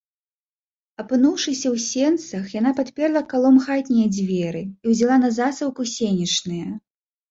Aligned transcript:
Апынуўшыся 1.03 1.67
ў 1.75 1.83
сенцах, 1.89 2.49
яна 2.57 2.71
падперла 2.81 3.23
калом 3.37 3.63
хатнія 3.69 4.07
дзверы 4.17 4.67
і 4.67 4.85
ўзяла 4.99 5.23
на 5.25 5.29
засаўку 5.41 5.81
сенечныя. 5.97 6.67